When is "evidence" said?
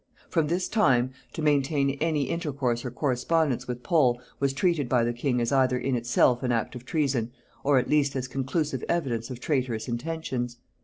8.89-9.29